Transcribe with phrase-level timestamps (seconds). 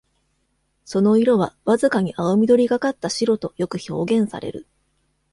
[0.83, 4.65] その色はわずかに青緑がかった白とよく表現される。